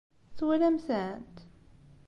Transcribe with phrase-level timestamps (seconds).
[0.37, 1.37] Twalamt-tent?